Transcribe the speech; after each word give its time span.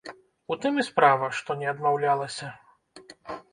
У 0.55 0.55
тым 0.63 0.79
і 0.83 0.85
справа, 0.87 1.29
што 1.41 1.57
не 1.61 1.69
адмаўлялася. 1.73 2.51